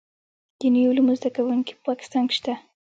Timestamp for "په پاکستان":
1.75-2.23